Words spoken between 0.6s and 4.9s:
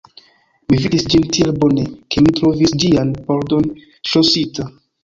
Mi vidis ĝin tiel bone, ke mi trovis ĝian pordon ŝlosita.